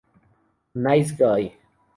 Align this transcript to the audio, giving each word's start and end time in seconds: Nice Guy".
Nice 0.73 1.11
Guy". 1.15 1.53